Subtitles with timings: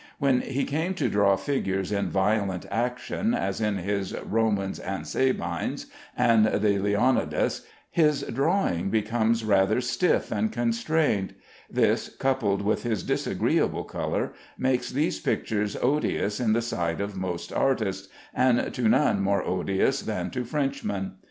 [0.17, 5.85] When he came to draw figures in violent action, as in his "Romans and Sabines"
[6.17, 11.35] and the "Leonidas," his drawing becomes rather stiff and constrained.
[11.69, 17.53] This, coupled with his disagreeable color, makes these pictures odious in the sight of most
[17.53, 21.11] artists, and to none more odious than to Frenchmen.